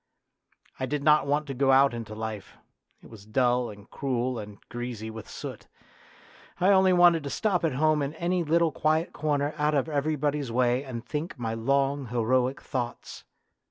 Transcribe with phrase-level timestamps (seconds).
[0.79, 2.57] I did not want to go out into life;
[3.03, 5.67] it was dull and cruel and greasy with soot.
[5.67, 8.71] I 30 A DRAMA OF YOUTH only wanted to stop at home in any little
[8.71, 13.25] quiet corner out of everybody's way and think my long, heroic thoughts.